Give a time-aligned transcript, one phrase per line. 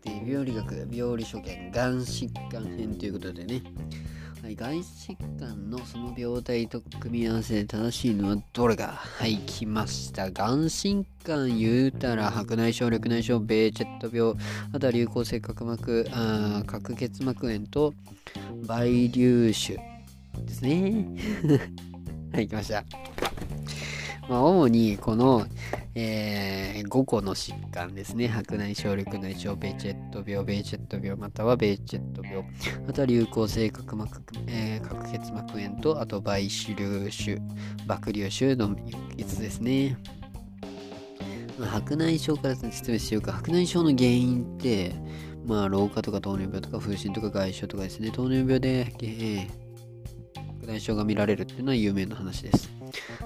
[0.00, 3.62] くて病理学病理所見がん疾患編ということでね
[4.42, 10.30] はい、がん疾患のその病態と組み合わせで正しいのはどれかはい、来ました？
[10.30, 14.34] がん疾患言うたら白内障、緑内障、ベーチェット病、
[14.72, 17.92] あとは流行性角膜、あ角結膜炎と
[18.66, 19.76] 倍粒腫
[20.38, 21.04] ですね。
[22.32, 22.82] はい、来ました。
[24.30, 25.44] まあ、主にこの、
[25.96, 28.28] えー、5個の疾患ですね。
[28.28, 32.44] 白内障、緑内障、ベーチェット病、ベーチェット病、またはベーチェット病、
[32.88, 37.40] あとは流行性角膜、えー、角結膜炎と、あと倍子粒腫、
[37.88, 39.98] 爆粒腫の5つですね。
[41.58, 43.32] 白内障から説明しようか。
[43.32, 44.92] 白内障の原因って、
[45.44, 49.69] まあ、老化とか糖尿病とか風疹とか外傷とかですね、糖尿病で、えー、
[50.70, 52.70] 白内障が見られるっていうのは有名な話です。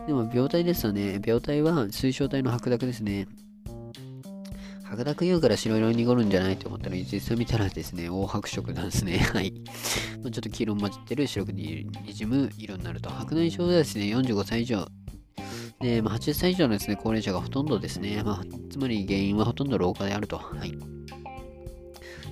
[0.07, 1.21] でも病態ですよね。
[1.25, 3.29] 病態は水晶体の白濁ですね。
[4.85, 9.19] 白濁言うから白色に濁るんじゃないと思ったら、実際見たらですね、黄白色なんですね。
[9.33, 9.53] はい。
[10.23, 13.11] まあ、ちょっと黄色混じってる白くにじむ色になると。
[13.11, 14.87] 白内障はですね、45歳以上。
[15.81, 18.23] で、まあ、80歳以上のですね、高齢者がほとんどですね。
[18.25, 20.39] まあ、つまり原因はほとんど老化であると。
[20.39, 20.73] はい。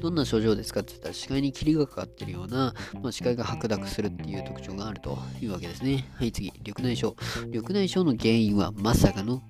[0.03, 6.09] どんな症状ですかって言ったら視界に霧がかかってるような、まあ、視界が白濁するっていう特徴があるというわけですね。
[6.17, 7.17] はい、次、緑内障。
[7.47, 9.41] 緑内障の原因はまさかの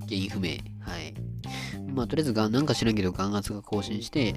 [0.00, 0.50] 原因不明。
[0.80, 1.14] はい。
[1.94, 4.34] まあ、とりあえずが、なんか知らんけど眼圧が更新して、っ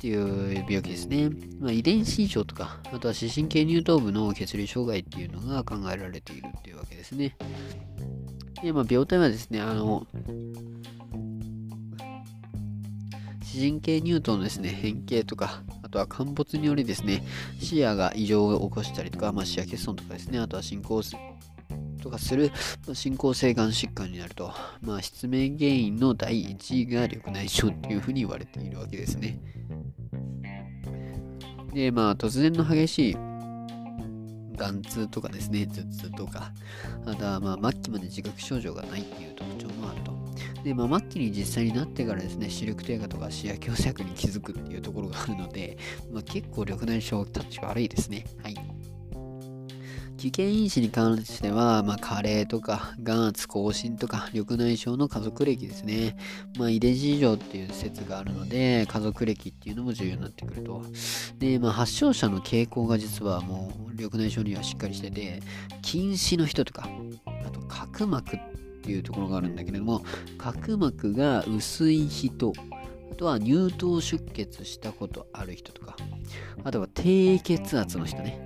[0.00, 1.30] ていう病気ですね。
[1.60, 7.36] まあ、遺伝子異常とか、あとは視神経乳頭部の血流障害っていうのが考えられているっていうわけですね。
[8.64, 10.08] で、まあ、病態はですね、あの、
[13.58, 17.24] 神経乳頭のですね、変形とか、あとは陥没によりですね、
[17.58, 21.02] 視野が異常を起こしたりとか、まあ、視野欠損とかですね、あとは進行
[22.02, 22.50] とかする、
[22.86, 29.40] まあ、進行性がん疾患になると、まあ、失明原因の第1位が緑内障っていうふうに言われているわけですね。
[31.72, 33.16] で、まあ、突然の激しい
[34.56, 36.52] 眼痛とかですね、頭痛とか、
[37.04, 40.16] あとはまあ末期まで自覚症状がないっていう特徴もあると。
[40.64, 45.78] で、まあ、末期に実際になってからですね、視力低下とか視野狭窄に気づくっていうところがあるので、
[46.10, 48.26] まあ、結構緑内障タッチ悪いですね。
[48.42, 48.75] はい。
[50.16, 56.16] 危険因子に関しては、まあ、加齢とか、眼圧更新とか、緑内障の家族歴ですね。
[56.58, 60.82] まあ、遺伝子異常っていう説があるので、家族歴っていうのも重要になってくると。
[61.38, 65.42] で、まあ、発症者の傾向が実はもう、緑内障にはしっかりしてて、
[65.82, 66.88] 近視の人とか、
[67.46, 68.40] あと角膜っ
[68.86, 70.02] ていうところがあるんだけれども
[70.38, 72.52] 角膜が薄い人
[73.10, 75.96] あとは乳頭出血したことある人とか
[76.62, 78.45] あとは低血圧の人ね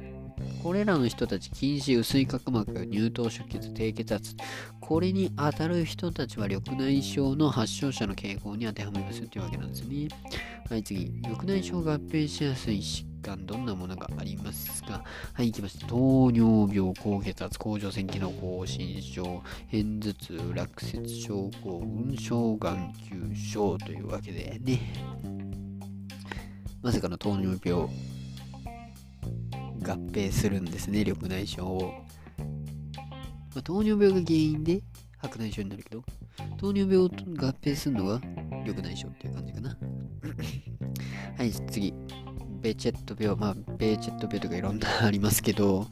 [0.63, 4.37] これらの人たち、近視、薄い角膜、乳頭出血、低血圧、
[4.79, 10.09] これに当たる人たちは緑内障の発症者の傾向に当てはまりますというわけなんですね。
[10.69, 11.11] はい、次。
[11.23, 15.03] 緑内障合併しやすい疾患、どんなものがありますか？
[15.33, 15.87] はい、行きました。
[15.87, 24.79] 糖尿病、高血圧、甲状腺機能亢進症、片頭痛、落雪症候群、小眼球症というわけでね。
[26.83, 27.89] まさかの糖尿病。
[29.83, 31.93] 合併するんですね、緑内障を。
[33.55, 34.83] まあ、糖尿病が原因で
[35.19, 36.05] 白内障になるけど、
[36.57, 38.21] 糖尿病を合併するのが
[38.65, 39.77] 緑内障っていう感じかな。
[41.37, 41.95] はい、次。
[42.61, 43.37] ベチェット病。
[43.37, 45.87] まあ、ベーチェット病とかいろんなありますけど、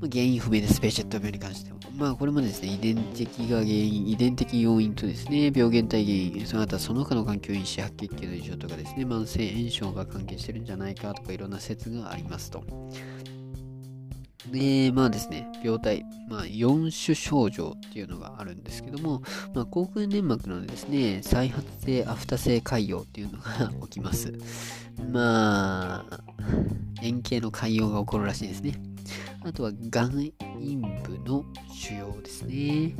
[0.00, 1.78] 原因不明です、ベーチェット病に関しては。
[1.96, 12.62] まあ、これもですね、遺伝的が原因、遺伝的要因とですね、病原体原因、その他その他の環境因子、白血球の異常とかですね、慢性炎症が関係してるんじゃないかとか、いろんな説がありますと。
[14.52, 19.22] で、まあですね、病態、まあ、4種症状っていうのがあるんですけども、
[19.52, 24.32] まあ、口腔粘膜のですね、再発性アフタ性潰瘍っていうのが 起きます。
[25.12, 26.20] まあ、
[27.02, 28.87] 円形の潰瘍が起こるらしいですね。
[29.44, 32.94] あとは、眼陰部の腫瘍ですね。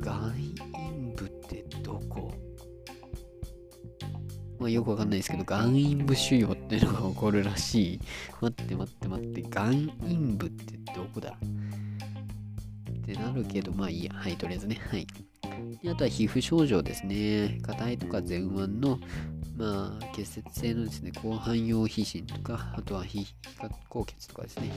[0.00, 0.32] 眼
[0.72, 2.32] 陰部ってどこ？
[4.58, 8.00] まあよくわかんないですけど、眼陰部腫瘍っていうのが起こるらしい。
[8.40, 11.30] 待って待って待って、眼陰部ってどこだ？
[11.30, 14.12] ってなるけど、まあいいや。
[14.14, 14.80] はい、とりあえずね。
[14.90, 15.06] はい。
[15.86, 17.58] あとは皮膚症状ですね。
[17.62, 18.98] 硬いとか前腕の
[19.56, 24.70] まあ、結節性のですね、広範用皮疹とか、あとは皮下高血とかですね、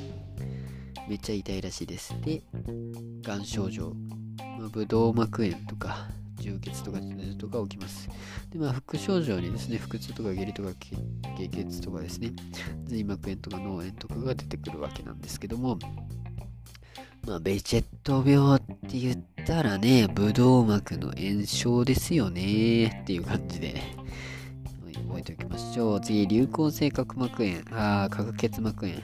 [1.09, 2.13] めっちゃ痛いらしいです。
[2.21, 2.43] で、
[3.21, 3.93] がん症状、
[4.59, 6.07] まあ、ブドウ膜炎とか、
[6.39, 6.99] 充血とか
[7.39, 8.07] とか起きます。
[8.51, 10.69] で、まあ、副症状にですね、腹痛とか下痢とか
[11.37, 12.33] 下血とかですね、
[12.85, 15.79] 髄膜炎とか脳炎とかが出てくるわけなんですけども、
[17.25, 24.36] まあ、ベチェット病って言ったらね、ブドウ膜の炎症ですよねっていう感じで、覚
[25.99, 28.99] 次、流行性角膜炎、あ角結膜炎。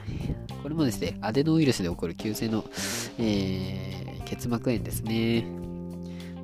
[0.62, 2.64] これもですね、アデノウイルスで起こる急性の、
[3.18, 5.44] えー、結膜炎ですね。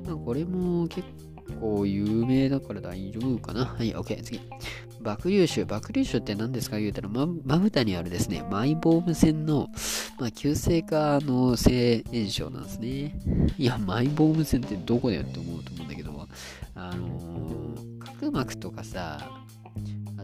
[0.05, 1.07] まあ、これも結
[1.59, 3.65] 構有名だから大丈夫かな。
[3.65, 4.39] はい、OK、次。
[5.01, 5.65] 爆粒腫。
[5.65, 6.79] 爆粒腫って何ですか？
[6.79, 9.69] 言うたら、ま、まぶたにあるですね、マイボーム腺の、
[10.19, 13.19] まあ、急性化の性炎症なんですね。
[13.57, 16.27] いや、マイボーム腺ってどこだよって思うと思うんだけど、
[16.75, 19.40] あのー、角膜とかさ、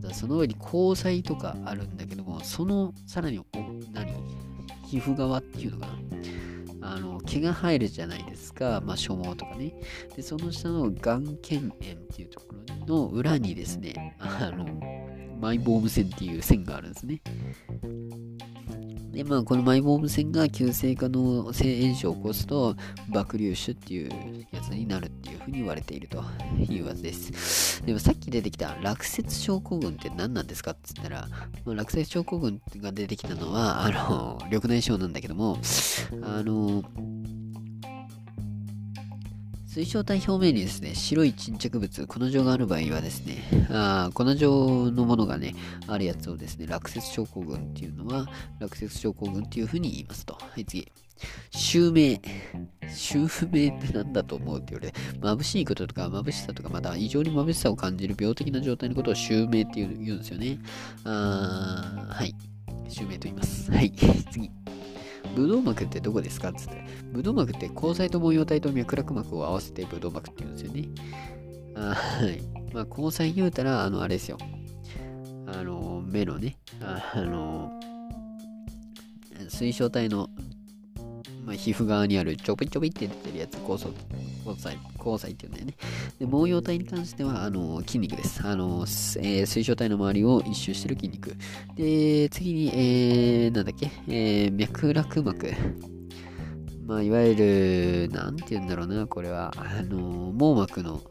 [0.08, 3.42] だその上に交際とかあるんだけども、そのさらに、
[3.94, 4.12] 何
[4.88, 5.88] 皮膚側っていうのか
[6.80, 6.94] な？
[6.94, 9.74] あの毛が生えるじゃないですか、まあ、所毛とかね。
[10.16, 11.74] で、その下の眼腱炎っ
[12.16, 12.48] ていうとこ
[12.86, 14.66] ろの裏にですね、あの、
[15.42, 17.22] マイボーム腺っていう線があるんですね。
[19.18, 22.76] で、まあ、このマイボーム腺が急性化の性炎症を起こすと、
[23.10, 26.24] 爆粒腫っていうやつになるっていうふうに言われていると
[26.60, 27.84] いうわけです。
[27.84, 31.28] でもさっき出てきた落雪症候群って何なんですかって言ったら、
[31.66, 35.58] まあ、落雪症候群が出てきたのは、あの、緑内障なんだけども、
[36.22, 36.84] あの、
[39.78, 45.54] 水晶体表面にですね、白い沈着物、粉状がある場合はですね、あ粉状のものがね、
[45.86, 48.28] あるやつをですね、落雪症候群っていうのは、
[48.60, 50.34] 落雪症候群っていうふうに言いますと。
[50.34, 50.92] はい、次。
[51.52, 52.20] 襲名。
[52.90, 53.20] 襲
[53.52, 60.58] 名って何だと思うって言われて、眩しいこととか眩しさとか、また異常に眩しさを感じる病的な状態のことを襲名って言うんですよね。
[61.04, 62.34] あはい。
[62.90, 63.72] 襲名と言います。
[63.72, 63.92] はい。
[64.32, 64.50] 次。
[65.38, 66.50] ブドウ膜ってどこですか？
[66.50, 70.90] ってって、ブドウ膜って虹彩と模様体と脈絡膜を合わせてブドウ膜って言うんですよね。
[71.76, 72.42] あはい。
[72.74, 74.38] まあ、虹彩言うたら、あの、あれですよ。
[75.46, 77.80] あの、目のね、あの、
[79.48, 80.30] 水晶体の
[81.46, 83.88] まあ、皮膚側にあるちょびちょびって出てるやつ、交差
[84.48, 85.74] 交際交際っていうんだよね。
[86.20, 88.42] で、毛様体に関しては、あの、筋肉です。
[88.46, 91.36] あの、えー、水晶体の周りを一周してる筋肉。
[91.76, 95.52] で、次に、えー、なんだっけ、えー、脈絡膜。
[96.86, 101.02] まあ、いわゆる、なんて言うんだろうな、これは、あの、網膜の、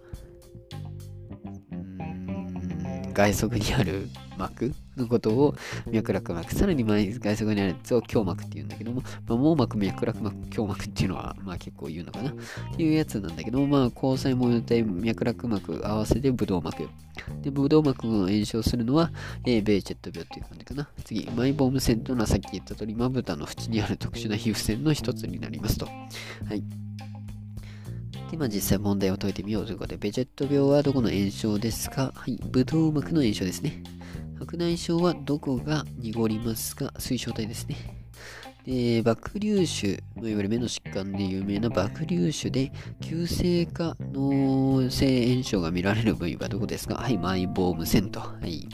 [3.14, 5.54] 外側にある膜のことを
[5.90, 12.34] 脈絡膜、さらに前外側にあるやつを胸膜って言うんだけども、まあ、網膜、脈絡膜、胸膜っていうのは、まあ結構言うのかなっ
[12.76, 16.88] ていうやつなんだけども、まあ、交際模様体、脈絡膜合わせてブドウ膜。
[17.42, 19.10] で、ブドウ膜が炎症するのは、
[19.44, 20.88] えー、ベーチェット病っていう感じかな。
[21.04, 25.86] 次、マイボーム線というのはさっき言った通り、まぶたの縁にある特殊な皮膚線の一つになりますと。
[25.86, 25.92] は
[26.54, 26.62] い。
[28.30, 32.12] で、まあ、実際問題を解いてみようということで、ベジェット病はどこの炎症ですか？
[32.14, 33.82] はい、ブドウ膜の炎症ですね。
[34.38, 36.92] 白内障はどこが濁りますか？
[36.98, 37.76] 水晶体ですね。
[38.66, 46.96] で、爆粒腫、いわゆる目の疾患で有名な爆粒腫で、急性化の性炎症が見られる部位はどこですか？
[46.96, 48.18] はい、マイボーム線と。
[48.18, 48.68] はい。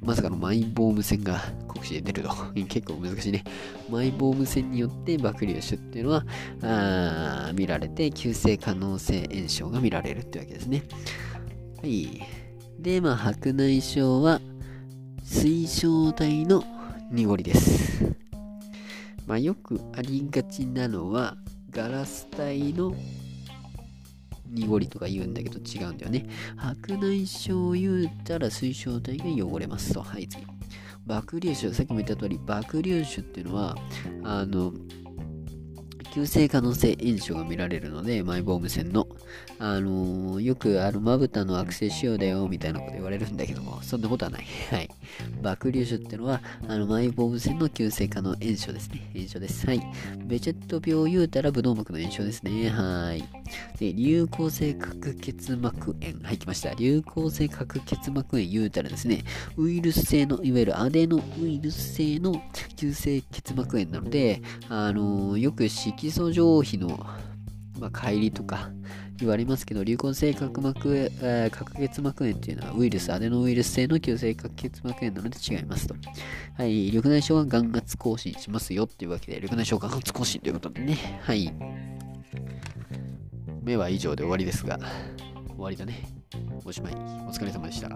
[0.00, 2.30] まさかのマイボーム線が国試で出ると。
[2.68, 3.42] 結構難しいね。
[3.90, 6.24] マイボーム線によって爆粒腫っていうのは、
[6.62, 10.84] あ見られて、急性可能性炎症が見られるってわけですね。
[11.80, 12.22] はい。
[12.78, 14.40] で、まあ、白内障は、
[15.32, 16.62] 水晶体の
[17.10, 18.14] 濁りです。
[19.26, 21.36] まあ、よくありがちなのは、
[21.70, 22.94] ガラス体の
[24.50, 26.28] 濁りとか言うんだけど違うんだよね。
[26.56, 30.02] 白内障を言うたら水晶体が汚れますと。
[30.02, 30.44] はい、次。
[31.06, 33.74] 爆粒子、さっきも言った通り、爆粒子っていうのは、
[34.22, 34.74] あの、
[36.12, 39.08] 急性可能性炎症が見られるので、マイボーム線の。
[39.58, 44.44] あのー、よくあるまぶたの悪性腫瘍だよ、みたいなこと言われるんだけども、そんなことはない。
[44.70, 44.90] はい。
[45.40, 49.10] 爆粒腫ってのは、あの、マイボーム線の急性可能炎症ですね。
[49.14, 49.66] 炎症です。
[49.66, 49.80] はい。
[50.26, 52.68] ベチェット病言うたら、ブドウ膜の炎症ですね。
[52.68, 53.24] はい。
[53.78, 56.22] で、流行性角結膜炎。
[56.22, 56.74] はい、来ました。
[56.74, 59.24] 流行性角結膜炎言うたらですね、
[59.56, 62.42] ウイルス性の、いわゆるアデノウイルス性の
[62.76, 67.06] 急性結膜炎なので、あのー、よく子宮色素上皮の、
[67.78, 68.70] まあ、帰りとか
[69.18, 75.94] 言われますけど、流行性角膜、えー、角結膜炎っていうのはウイルス、アデノウイルス性の急性角結膜炎なので違いますと。
[76.56, 81.20] はい、緑内障は眼圧更新しますよっていうわけで、緑内障眼圧更新ということでね。
[81.22, 81.52] はい。
[83.62, 84.78] 目は以上で終わりですが、
[85.48, 86.02] 終わりだね。
[86.64, 86.94] おしまい。
[86.94, 86.96] お
[87.30, 87.90] 疲れ様でした。